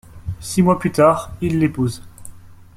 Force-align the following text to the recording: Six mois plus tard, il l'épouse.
Six 0.39 0.63
mois 0.63 0.79
plus 0.79 0.91
tard, 0.91 1.31
il 1.41 1.59
l'épouse. 1.59 2.01